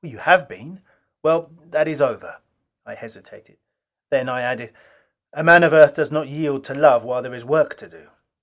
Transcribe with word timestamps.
"You 0.03 0.17
have 0.17 0.47
been." 0.47 0.81
"Well, 1.21 1.51
that 1.69 1.87
is 1.87 2.01
over." 2.01 2.37
I 2.87 2.95
hesitated. 2.95 3.57
Then 4.09 4.29
I 4.29 4.41
added, 4.41 4.73
"A 5.31 5.43
man 5.43 5.61
of 5.61 5.73
Earth 5.73 5.93
does 5.93 6.09
not 6.09 6.27
yield 6.27 6.63
to 6.63 6.73
love 6.73 7.03
while 7.03 7.21
there 7.21 7.35
is 7.35 7.45
work 7.45 7.75
to 7.75 7.87
do. 7.87 8.09